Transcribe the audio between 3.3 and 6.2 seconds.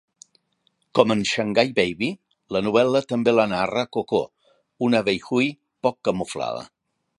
la narra Coco, una Wei Hui poc